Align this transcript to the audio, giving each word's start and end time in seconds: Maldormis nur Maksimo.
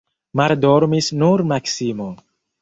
Maldormis 0.39 1.09
nur 1.19 1.45
Maksimo. 1.53 2.09